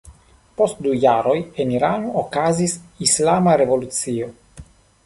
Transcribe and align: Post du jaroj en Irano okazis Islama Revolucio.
Post 0.61 0.79
du 0.85 0.93
jaroj 1.03 1.35
en 1.65 1.75
Irano 1.81 2.15
okazis 2.23 2.77
Islama 3.11 3.57
Revolucio. 3.65 4.37